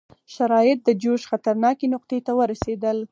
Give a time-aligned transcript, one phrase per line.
[0.35, 2.97] شرایط د جوش خطرناکې نقطې ته ورسېدل.